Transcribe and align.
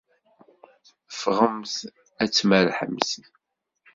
Ffɣemt 1.19 1.75
ad 2.21 2.29
tmerrḥemt! 2.31 3.09